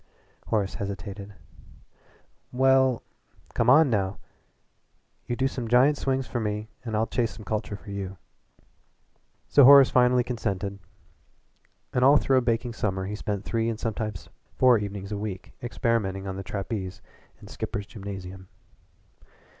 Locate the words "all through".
12.03-12.37